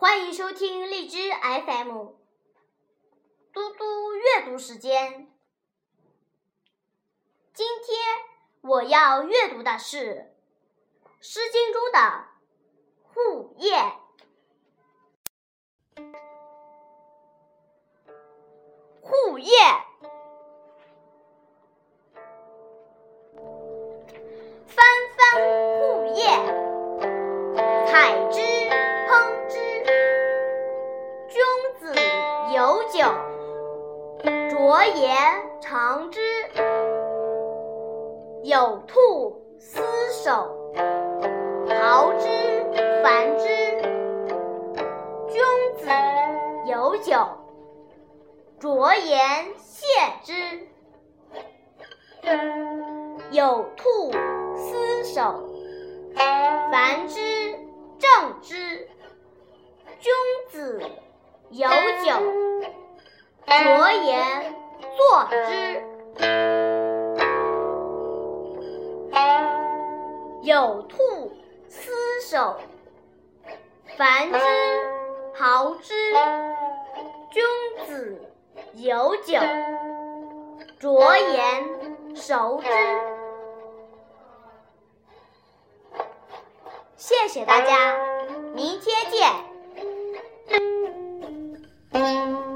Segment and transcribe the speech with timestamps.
[0.00, 1.90] 欢迎收听荔枝 FM，
[3.52, 5.28] 嘟嘟阅读时间。
[7.52, 7.98] 今天
[8.60, 10.32] 我要阅读的是
[11.20, 11.98] 《诗经》中的
[13.12, 13.74] 《户叶》。
[19.02, 19.50] 户叶，
[32.50, 33.04] 有酒，
[34.24, 35.14] 酌言
[35.60, 36.18] 尝之。
[38.42, 40.72] 有兔斯首，
[41.68, 42.26] 桃之
[43.02, 43.44] 繁之。
[45.28, 45.42] 君
[45.76, 45.90] 子
[46.64, 47.26] 有酒，
[48.58, 49.84] 酌言谢
[50.24, 50.32] 之。
[53.30, 54.10] 有兔
[54.56, 55.46] 斯首，
[56.14, 57.20] 繁之
[57.98, 58.88] 正之。
[60.00, 60.12] 君
[60.48, 60.80] 子
[61.50, 61.66] 有
[62.04, 62.12] 酒，
[63.46, 64.54] 酌言
[64.96, 65.82] 作之。
[70.42, 71.32] 有兔
[71.68, 71.90] 斯
[72.28, 72.56] 首，
[73.96, 74.38] 凡之
[75.34, 75.94] 刨之。
[77.30, 77.42] 君
[77.86, 78.20] 子
[78.74, 79.38] 有酒，
[80.78, 82.68] 酌言熟之。
[86.96, 87.96] 谢谢大家，
[88.54, 89.47] 明天见。
[91.98, 92.47] Um,